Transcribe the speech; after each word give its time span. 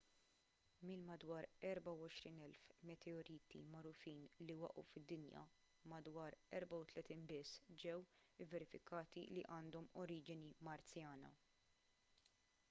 mill-madwar 0.89 1.47
24,000 1.67 2.79
meteoriti 2.91 3.61
magħrufin 3.75 4.23
li 4.47 4.55
waqgħu 4.63 4.85
fid-dinja 4.93 5.43
madwar 5.93 6.39
34 6.63 7.19
biss 7.35 7.61
ġew 7.85 8.01
ivverifikati 8.47 9.27
li 9.37 9.45
għandhom 9.59 9.91
oriġini 10.07 10.51
marzjana 10.73 11.35